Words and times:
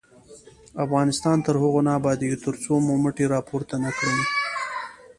افغانستان 0.85 1.37
تر 1.45 1.55
هغو 1.63 1.79
نه 1.87 1.91
ابادیږي، 1.99 2.37
ترڅو 2.45 2.73
مو 2.85 2.93
مټې 3.03 3.25
راپورته 3.33 3.75
نه 3.83 3.91
کړي. 3.97 4.21